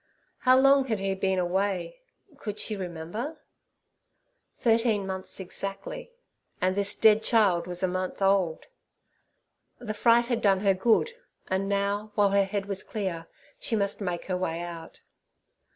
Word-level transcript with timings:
How 0.39 0.57
long 0.57 0.85
had 0.85 0.99
he 0.99 1.13
been 1.13 1.37
away? 1.37 1.99
Could 2.35 2.57
she 2.57 2.75
remember? 2.75 3.37
Thirteen 4.57 5.05
months 5.05 5.39
exactly, 5.39 6.11
and 6.59 6.75
this 6.75 6.95
dead 6.95 7.21
child 7.21 7.67
was 7.67 7.83
a 7.83 7.87
month 7.87 8.19
old. 8.19 8.65
The 9.77 9.93
fright 9.93 10.25
had 10.25 10.41
done 10.41 10.61
her 10.61 10.73
good, 10.73 11.11
and 11.49 11.69
now, 11.69 12.13
while 12.15 12.31
her 12.31 12.45
head 12.45 12.65
was 12.65 12.81
clear, 12.81 13.27
she 13.59 13.75
must 13.75 14.01
make 14.01 14.25
her 14.25 14.35
way 14.37 14.61
out. 14.63 15.01